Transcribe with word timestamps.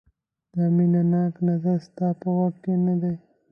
دا 0.55 0.65
مینه 0.75 1.01
ناک 1.11 1.33
نظر 1.47 1.77
ستا 1.87 2.07
په 2.19 2.27
واک 2.37 2.55
کې 2.63 2.73
نه 2.85 2.95
دی. 3.01 3.15